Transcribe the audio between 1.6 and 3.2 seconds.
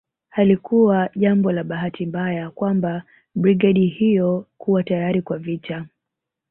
bahati mbaya kwamba